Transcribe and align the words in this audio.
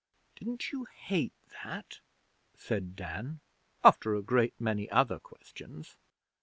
'Didn't 0.33 0.71
you 0.71 0.85
hate 0.85 1.35
that?' 1.63 1.99
said 2.57 2.95
Dan 2.95 3.39
after 3.83 4.15
a 4.15 4.23
great 4.23 4.59
many 4.59 4.89
other 4.89 5.19
questions. 5.19 5.95